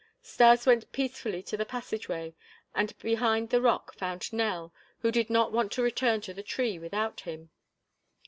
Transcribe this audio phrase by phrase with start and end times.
[0.23, 2.33] Stas went peacefully to the passageway
[2.73, 6.79] and behind the rock found Nell, who did not want to return to the tree
[6.79, 7.51] without him.